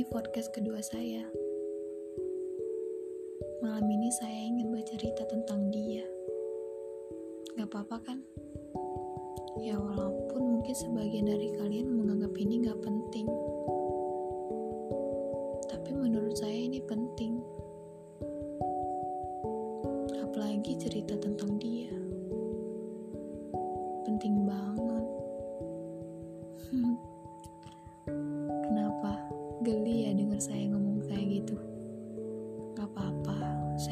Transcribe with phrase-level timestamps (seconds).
[0.00, 1.28] Ini podcast kedua saya.
[3.60, 6.00] Malam ini saya ingin bercerita tentang dia.
[7.60, 8.24] Gak apa-apa kan?
[9.60, 13.28] Ya walaupun mungkin sebagian dari kalian menganggap ini gak penting.
[15.68, 17.36] Tapi menurut saya ini penting.
[20.16, 21.92] Apalagi cerita tentang dia.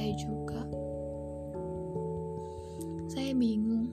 [0.08, 0.64] Saya juga.
[3.12, 3.92] Saya bingung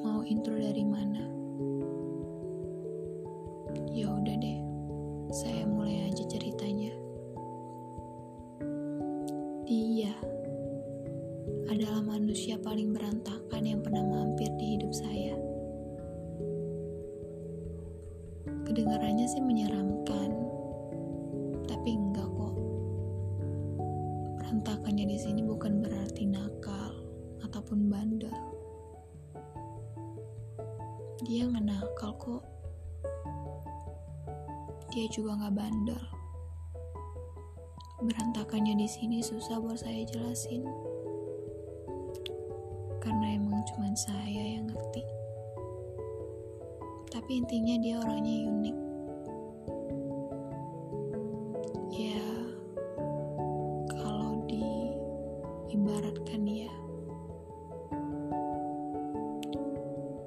[0.00, 1.20] mau intro dari mana.
[3.92, 4.60] Ya udah deh,
[5.36, 6.96] saya mulai aja ceritanya.
[9.68, 10.16] Dia
[11.68, 15.36] adalah manusia paling berantakan yang pernah mampir di hidup saya.
[18.64, 20.39] Kedengarannya sih menyeramkan,
[25.00, 26.92] Berantakannya di sini bukan berarti nakal
[27.40, 28.36] ataupun bandel.
[31.24, 32.44] Dia nggak nakal kok.
[34.92, 36.04] Dia juga nggak bandel.
[38.04, 40.68] Berantakannya di sini susah buat saya jelasin.
[43.00, 45.00] Karena emang cuma saya yang ngerti
[47.10, 48.79] tapi intinya dia orangnya unik.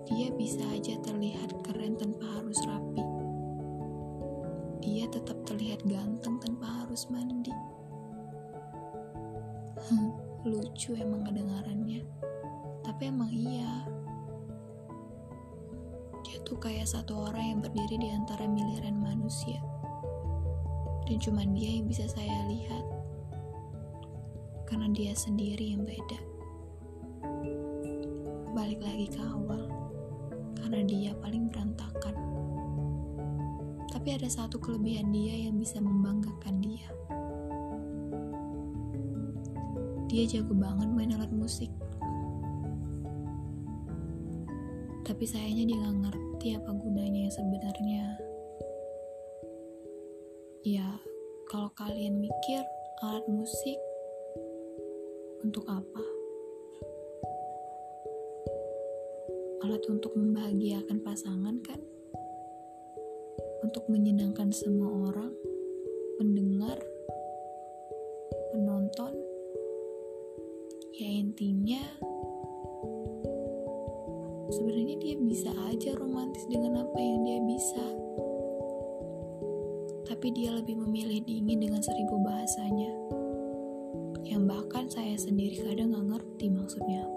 [0.10, 3.04] Dia bisa aja terlihat keren tanpa harus rapi.
[4.84, 7.56] Dia tetap terlihat ganteng tanpa harus mandi.
[10.44, 12.04] Lucu emang kedengarannya,
[12.84, 13.88] tapi emang iya
[16.24, 19.60] dia tuh kayak satu orang yang berdiri di antara miliaran manusia.
[21.04, 22.86] Dan cuma dia yang bisa saya lihat.
[24.64, 26.20] Karena dia sendiri yang beda.
[28.56, 29.73] Balik lagi ke awal.
[30.64, 32.16] Karena dia paling berantakan.
[33.92, 36.88] Tapi ada satu kelebihan dia yang bisa membanggakan dia.
[40.08, 41.70] Dia jago banget main alat musik.
[45.04, 48.06] tapi sayangnya dia nggak ngerti apa gunanya yang sebenarnya.
[50.64, 50.88] Ya,
[51.52, 52.64] kalau kalian mikir
[53.04, 53.80] alat musik
[55.44, 56.13] untuk apa?
[59.64, 61.80] Alat untuk membahagiakan pasangan kan?
[63.64, 65.32] Untuk menyenangkan semua orang,
[66.20, 66.76] pendengar,
[68.52, 69.16] penonton.
[71.00, 71.80] Ya intinya
[74.52, 77.86] sebenarnya dia bisa aja romantis dengan apa yang dia bisa.
[80.12, 82.92] Tapi dia lebih memilih dingin dengan seribu bahasanya.
[84.28, 87.13] Yang bahkan saya sendiri kadang gak ngerti maksudnya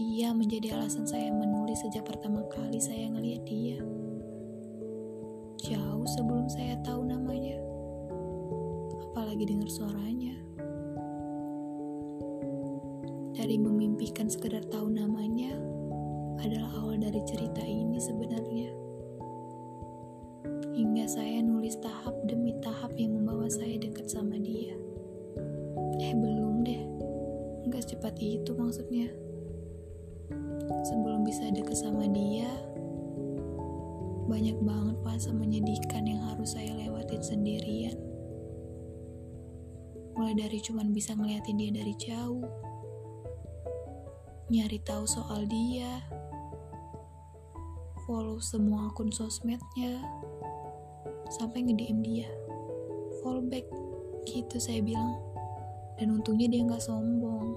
[0.00, 3.76] Dia menjadi alasan saya menulis sejak pertama kali saya ngeliat dia.
[5.60, 7.60] Jauh sebelum saya tahu namanya.
[9.12, 10.40] Apalagi dengar suaranya
[13.36, 15.52] dari memimpikan sekedar tahu namanya
[16.40, 18.72] adalah awal dari cerita ini sebenarnya.
[20.80, 24.72] Hingga saya nulis tahap demi tahap yang membawa saya dekat sama dia.
[26.00, 26.88] Eh belum deh,
[27.68, 29.29] nggak secepat itu maksudnya.
[30.80, 32.48] Sebelum bisa dekat sama dia,
[34.30, 37.98] banyak banget fase menyedihkan yang harus saya lewatin sendirian.
[40.16, 42.46] Mulai dari cuman bisa ngeliatin dia dari jauh,
[44.48, 46.00] nyari tahu soal dia,
[48.06, 50.00] follow semua akun sosmednya,
[51.30, 52.30] sampai nge-DM dia,
[53.20, 53.66] follow back,
[54.26, 55.18] gitu saya bilang.
[56.00, 57.52] Dan untungnya dia nggak sombong.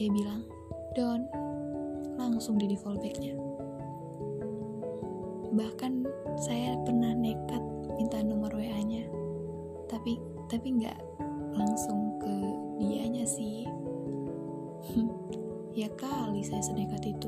[0.00, 0.48] Dia bilang,
[0.96, 1.43] Don,
[2.18, 3.34] langsung di follow backnya.
[5.54, 5.92] Bahkan
[6.38, 7.62] saya pernah nekat
[7.94, 9.06] minta nomor WA-nya,
[9.86, 10.18] tapi
[10.50, 10.98] tapi nggak
[11.54, 12.34] langsung ke
[12.82, 13.66] dianya sih.
[15.74, 17.26] Ya kali saya senekat itu.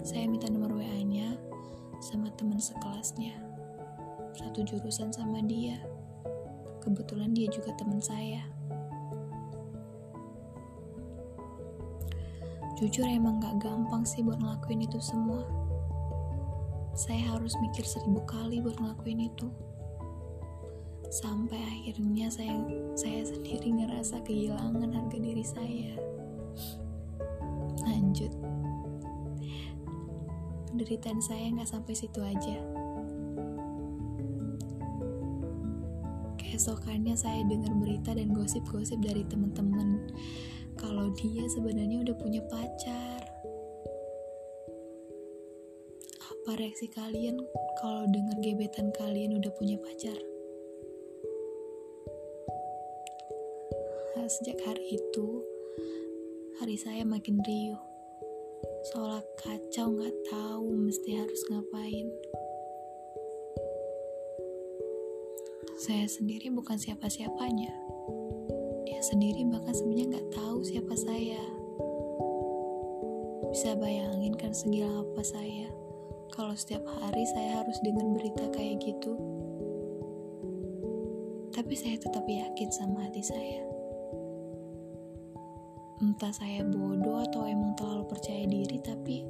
[0.00, 1.36] Saya minta nomor WA-nya
[2.00, 3.36] sama teman sekelasnya.
[4.32, 5.76] Satu jurusan sama dia.
[6.80, 8.53] Kebetulan dia juga teman saya.
[12.74, 15.46] Jujur emang gak gampang sih buat ngelakuin itu semua.
[16.98, 19.46] Saya harus mikir seribu kali buat ngelakuin itu.
[21.06, 22.58] Sampai akhirnya saya
[22.98, 25.94] saya sendiri ngerasa kehilangan harga diri saya.
[27.86, 28.34] Lanjut.
[30.74, 32.58] Penderitaan saya nggak sampai situ aja.
[36.42, 40.10] Keesokannya saya dengar berita dan gosip-gosip dari teman-teman
[40.84, 43.24] kalau dia sebenarnya udah punya pacar.
[46.28, 47.40] Apa reaksi kalian
[47.80, 50.20] kalau dengar gebetan kalian udah punya pacar?
[54.12, 55.28] Nah, sejak hari itu,
[56.60, 57.80] hari saya makin riuh.
[58.92, 62.12] Seolah kacau nggak tahu mesti harus ngapain.
[65.80, 67.72] Saya sendiri bukan siapa-siapanya.
[69.14, 71.38] Sendiri bahkan sebenarnya nggak tahu siapa saya.
[73.54, 75.70] Bisa bayangin kan segila apa saya
[76.34, 79.14] kalau setiap hari saya harus dengar berita kayak gitu.
[81.54, 83.62] Tapi saya tetap yakin sama hati saya.
[86.02, 89.22] Entah saya bodoh atau emang terlalu percaya diri, tapi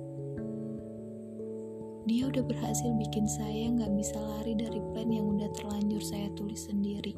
[2.08, 6.72] dia udah berhasil bikin saya nggak bisa lari dari plan yang udah terlanjur saya tulis
[6.72, 7.12] sendiri.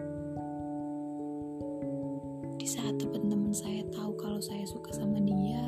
[2.66, 5.62] Di saat teman-teman saya tahu kalau saya suka sama dia,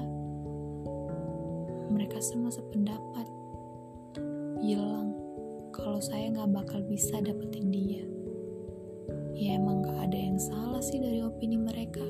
[1.95, 3.23] mereka semua sependapat
[4.59, 5.15] bilang
[5.71, 8.03] kalau saya nggak bakal bisa dapetin dia.
[9.31, 12.03] Ya emang gak ada yang salah sih dari opini mereka.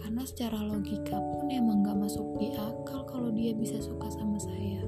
[0.00, 4.80] Karena secara logika pun emang gak masuk di akal kalau dia bisa suka sama saya.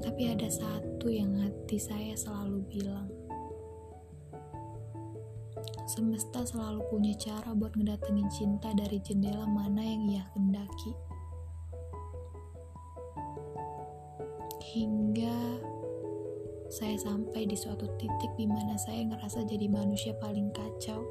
[0.00, 3.19] Tapi ada satu yang hati saya selalu bilang.
[5.90, 10.92] Semesta selalu punya cara buat ngedatengin cinta dari jendela mana yang ia kendaki.
[14.70, 15.38] Hingga
[16.70, 21.02] saya sampai di suatu titik di mana saya ngerasa jadi manusia paling kacau.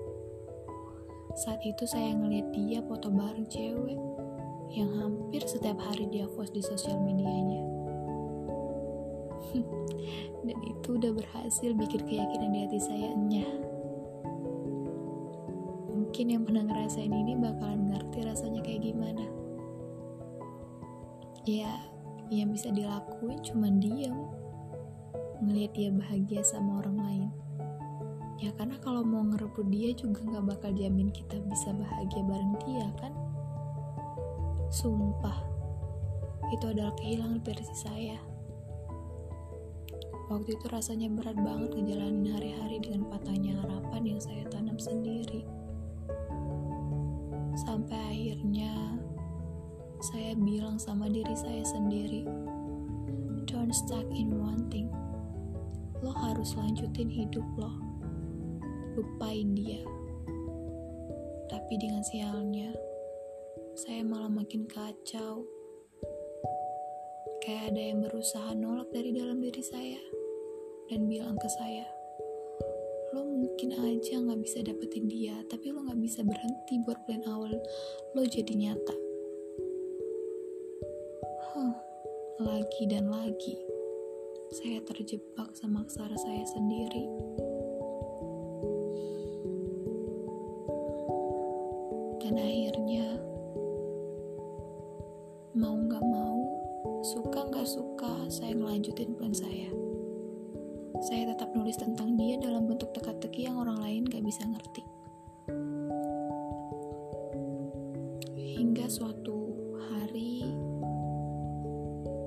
[1.44, 4.00] Saat itu saya ngeliat dia foto bareng cewek
[4.72, 7.62] yang hampir setiap hari dia post di sosial medianya.
[10.48, 13.69] dan itu udah berhasil bikin keyakinan di hati saya enyah
[16.10, 19.30] mungkin yang pernah ngerasain ini bakalan ngerti rasanya kayak gimana.
[21.46, 21.70] Ya
[22.34, 24.26] yang bisa dilakuin cuma diam
[25.38, 27.30] ngelihat dia bahagia sama orang lain.
[28.42, 32.90] Ya karena kalau mau ngerebut dia juga nggak bakal jamin kita bisa bahagia bareng dia
[32.98, 33.14] kan?
[34.74, 35.46] Sumpah
[36.50, 38.18] itu adalah kehilangan versi saya.
[40.26, 45.19] Waktu itu rasanya berat banget ngejalanin hari-hari dengan patahnya harapan yang saya tanam sendiri.
[47.70, 48.98] Sampai akhirnya
[50.02, 52.26] saya bilang sama diri saya sendiri,
[53.46, 54.90] don't stuck in one thing.
[56.02, 57.70] Lo harus lanjutin hidup lo.
[58.98, 59.86] Lupain dia.
[61.46, 62.74] Tapi dengan sialnya,
[63.78, 65.46] saya malah makin kacau.
[67.46, 70.02] Kayak ada yang berusaha nolak dari dalam diri saya
[70.90, 71.86] dan bilang ke saya,
[73.10, 77.58] lo mungkin aja nggak bisa dapetin dia, tapi lo nggak bisa berhenti buat plan awal
[78.14, 78.96] lo jadi nyata.
[81.50, 81.74] Huh,
[82.38, 83.58] lagi dan lagi,
[84.54, 87.06] saya terjebak sama kesara saya sendiri.
[92.22, 93.18] Dan akhirnya,
[95.58, 96.38] mau nggak mau,
[97.02, 99.89] suka nggak suka, saya ngelanjutin plan saya
[101.00, 104.84] saya tetap nulis tentang dia dalam bentuk teka-teki yang orang lain gak bisa ngerti.
[108.36, 109.56] Hingga suatu
[109.88, 110.44] hari,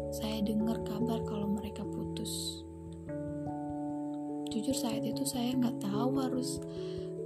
[0.08, 2.64] saya dengar kabar kalau mereka putus.
[4.48, 6.56] Jujur saat itu saya nggak tahu harus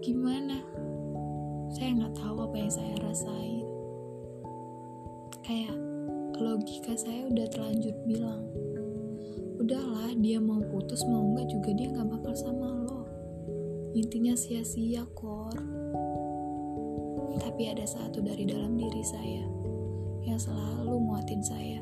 [0.02, 0.58] gimana.
[1.70, 3.66] Saya nggak tahu apa yang saya rasain.
[5.46, 5.78] Kayak
[6.42, 8.50] logika saya udah terlanjur bilang,
[9.56, 13.08] udahlah dia mau putus mau enggak juga dia nggak bakal sama lo.
[13.96, 15.56] Intinya sia-sia kor.
[17.36, 19.44] Tapi ada satu dari dalam diri saya
[20.25, 21.80] yang selalu muatin saya.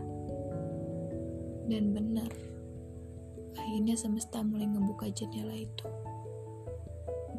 [1.67, 2.31] Dan benar
[3.59, 5.89] akhirnya semesta mulai ngebuka jendela itu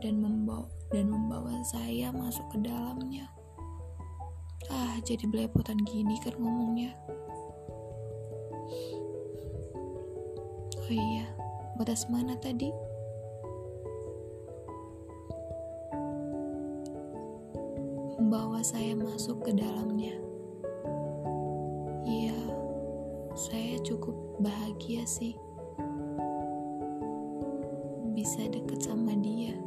[0.03, 3.29] dan membawa dan membawa saya masuk ke dalamnya.
[4.67, 6.91] Ah jadi belepotan gini kan ngomongnya
[10.85, 11.25] Oh iya,
[11.81, 12.69] batas mana tadi?
[18.21, 20.13] Membawa saya masuk ke dalamnya.
[22.05, 22.37] Iya,
[23.33, 25.33] saya cukup bahagia sih.
[28.13, 29.57] Bisa deket sama dia.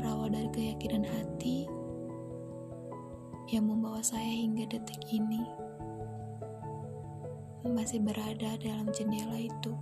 [0.00, 1.68] Berawal dari keyakinan hati
[3.52, 5.65] yang membawa saya hingga detik ini
[7.72, 9.74] masih berada dalam jendela itu.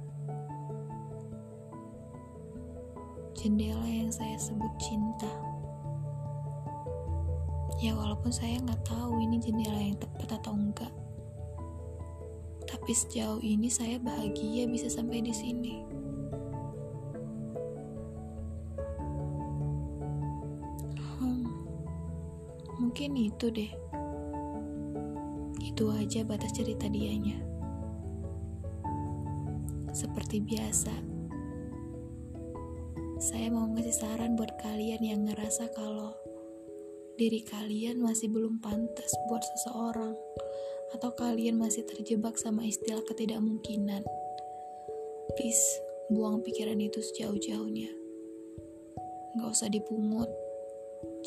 [3.45, 5.29] jendela yang saya sebut cinta.
[7.77, 10.89] Ya walaupun saya nggak tahu ini jendela yang tepat atau enggak.
[12.65, 15.77] Tapi sejauh ini saya bahagia bisa sampai di sini.
[21.21, 21.45] Hmm,
[22.81, 23.73] mungkin itu deh.
[25.61, 27.54] Itu aja batas cerita dianya.
[29.95, 30.91] Seperti biasa,
[33.23, 36.11] saya mau ngasih saran buat kalian yang ngerasa kalau
[37.15, 40.19] diri kalian masih belum pantas buat seseorang
[40.99, 44.03] atau kalian masih terjebak sama istilah ketidakmungkinan.
[45.39, 45.63] Please,
[46.11, 47.95] buang pikiran itu sejauh-jauhnya.
[49.39, 50.27] Gak usah dipungut,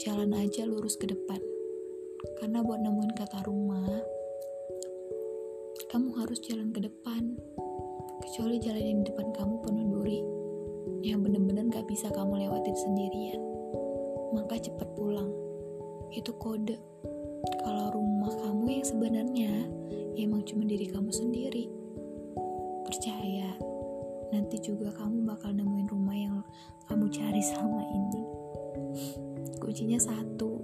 [0.03, 1.39] jalan aja lurus ke depan.
[2.35, 4.03] Karena buat nemuin kata rumah,
[5.87, 7.39] kamu harus jalan ke depan.
[8.27, 10.19] Kecuali jalan yang di depan kamu penuh duri,
[10.99, 13.39] yang bener-bener gak bisa kamu lewatin sendirian.
[14.35, 15.31] Maka cepat pulang
[16.11, 16.75] itu kode
[17.63, 19.51] kalau rumah kamu yang sebenarnya
[20.11, 21.71] ya emang cuma diri kamu sendiri.
[22.83, 23.55] Percaya,
[24.35, 26.43] nanti juga kamu bakal nemuin rumah yang
[26.91, 28.23] kamu cari selama ini.
[29.63, 30.59] Kuncinya satu,